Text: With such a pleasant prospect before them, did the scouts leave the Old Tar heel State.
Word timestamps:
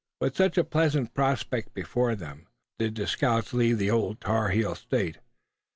With 0.19 0.35
such 0.35 0.57
a 0.57 0.63
pleasant 0.63 1.13
prospect 1.13 1.75
before 1.75 2.15
them, 2.15 2.47
did 2.79 2.95
the 2.95 3.05
scouts 3.05 3.53
leave 3.53 3.77
the 3.77 3.91
Old 3.91 4.19
Tar 4.19 4.49
heel 4.49 4.73
State. 4.73 5.19